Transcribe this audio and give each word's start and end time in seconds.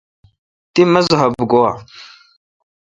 تی 0.73 0.81
مذہب 0.93 1.33
گوا؟ 1.51 1.71